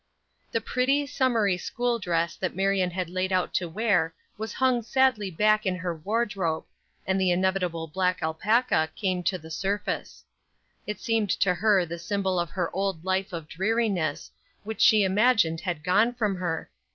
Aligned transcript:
The 0.51 0.61
pretty, 0.61 1.05
summery 1.05 1.57
school 1.57 1.99
dress 1.99 2.35
that 2.37 2.55
Marion 2.55 2.89
had 2.89 3.07
laid 3.07 3.31
out 3.31 3.53
to 3.53 3.69
wear 3.69 4.15
was 4.35 4.51
hung 4.53 4.81
sadly 4.81 5.29
back 5.29 5.63
in 5.63 5.75
her 5.75 5.95
wardrobe, 5.95 6.65
and 7.05 7.21
the 7.21 7.29
inevitable 7.29 7.85
black 7.85 8.23
alpaca 8.23 8.89
came 8.95 9.21
to 9.21 9.37
the 9.37 9.51
surface. 9.51 10.25
It 10.87 10.99
seemed 10.99 11.29
to 11.41 11.53
her 11.53 11.85
the 11.85 11.99
symbol 11.99 12.39
of 12.39 12.49
her 12.49 12.75
old 12.75 13.05
life 13.05 13.31
of 13.31 13.47
dreariness, 13.47 14.31
which 14.63 14.81
she 14.81 15.03
imagined 15.03 15.61
had 15.61 15.83
gone 15.83 16.15
from 16.15 16.37
her. 16.37 16.71